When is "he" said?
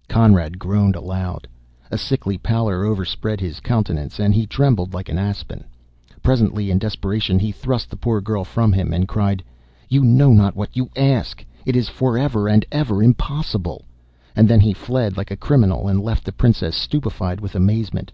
4.34-4.46, 7.38-7.52, 14.60-14.72